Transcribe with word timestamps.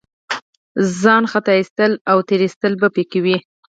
ځان 0.99 1.23
غولول 1.31 1.93
او 2.11 2.17
تېر 2.27 2.41
ایستل 2.45 2.73
به 2.81 2.87
په 2.95 3.01
کې 3.09 3.19
وي. 3.25 3.37